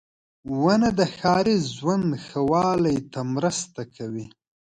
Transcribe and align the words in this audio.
•ونه 0.61 0.89
د 0.99 1.01
ښاري 1.15 1.57
ژوند 1.75 2.07
ښه 2.25 2.39
والي 2.51 2.97
ته 3.11 3.19
مرسته 3.35 3.81
کوي. 3.95 4.25